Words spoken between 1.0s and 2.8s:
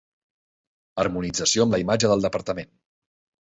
Harmonització amb la imatge del Departament.